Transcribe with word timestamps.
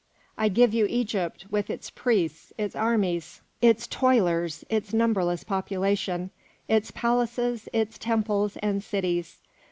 I 0.35 0.49
give 0.49 0.73
you 0.73 0.87
Egypt 0.89 1.45
with 1.51 1.69
its 1.69 1.91
priests, 1.91 2.51
its 2.57 2.75
armies, 2.75 3.41
its 3.61 3.85
toilers, 3.85 4.65
its 4.67 4.95
numberless 4.95 5.43
population, 5.43 6.31
its 6.67 6.89
palaces, 6.89 7.69
its 7.71 7.99
temples 7.99 8.57
and 8.63 8.83
cities. 8.83 9.41